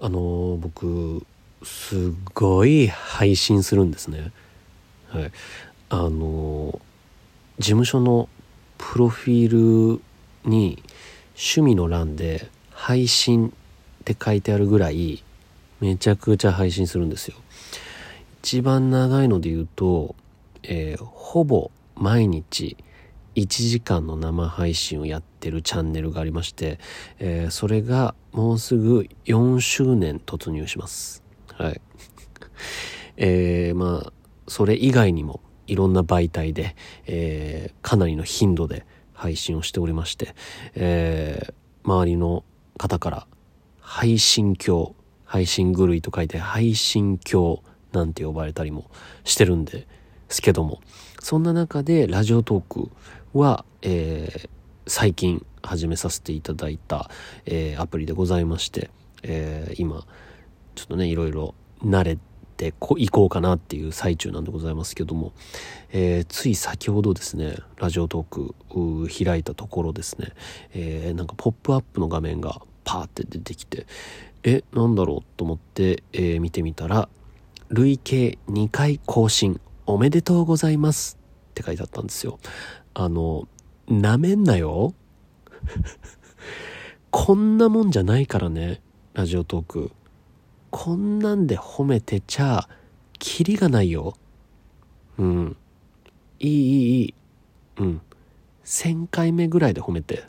[0.00, 1.26] あの僕
[1.62, 4.32] すごい配信するんですね。
[5.08, 5.32] はい。
[5.90, 6.80] あの
[7.58, 8.28] 事務所の
[8.76, 10.00] プロフィール
[10.44, 10.82] に
[11.30, 13.50] 趣味の欄で配信っ
[14.04, 15.24] て書いてあるぐらい
[15.80, 17.36] めちゃくちゃ配信するんですよ。
[18.42, 20.14] 一番長いので言うと、
[20.62, 22.76] えー、ほぼ毎日
[23.38, 26.80] 1時間の生配信をやってるチャンネルがありまして、
[27.20, 31.22] えー、それがもうすぐ4周年突入します。
[31.54, 31.80] はい。
[33.16, 34.12] えー、まあ、
[34.48, 36.74] それ以外にもいろんな媒体で、
[37.06, 40.34] えー、かなりの頻度で配信をしておりまして、
[40.74, 41.52] えー、
[41.84, 42.44] 周りの
[42.76, 43.26] 方から
[43.80, 44.94] 配信教、
[45.24, 48.90] 配信狂いと書いて配信教なんて呼ばれたりも
[49.24, 49.86] してるんで
[50.28, 50.80] すけども、
[51.20, 52.90] そんな中でラジオトーク
[53.32, 54.48] は、えー、
[54.86, 57.10] 最近始めさせていただいた、
[57.46, 58.90] えー、アプリでございまして、
[59.22, 60.06] えー、今、
[60.74, 62.18] ちょっとね、いろいろ慣れ
[62.56, 65.32] てこいこうかなっていう最中なんでございますけども、
[65.92, 70.32] えー、つい先ほどですね、ラジオトーク開いたところですね、
[70.74, 73.86] えー、なんかポップアップの画面がパーって出てきて、
[74.44, 77.08] え、なんだろうと思って、えー、見てみたら、
[77.70, 81.18] 累計2回更新おめでとうございます
[81.50, 82.38] って書いてあったんですよ。
[82.92, 83.48] あの、
[83.88, 84.92] なめんなよ
[87.10, 88.82] こんなもんじゃないからね、
[89.14, 89.90] ラジオトーク。
[90.70, 92.68] こんなんで褒めてちゃ、
[93.18, 94.14] キリがないよ。
[95.16, 95.56] うん。
[96.38, 97.14] いいいいいい。
[97.78, 98.02] うん。
[98.66, 100.24] 1000回目ぐらいで褒めて。